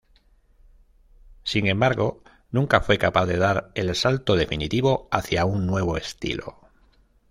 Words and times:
Sin 1.43 1.67
embargo, 1.67 2.23
nunca 2.49 2.81
fue 2.81 2.97
capaz 2.97 3.27
de 3.27 3.37
dar 3.37 3.69
el 3.75 3.93
salto 3.95 4.35
definitivo 4.35 5.07
hacia 5.11 5.45
un 5.45 5.67
nuevo 5.67 5.95
estilo. 5.95 6.59